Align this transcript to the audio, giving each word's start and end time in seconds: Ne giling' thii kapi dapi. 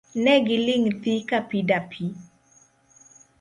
Ne 0.23 0.33
giling' 0.45 0.95
thii 1.01 1.21
kapi 1.29 1.57
dapi. 1.69 2.05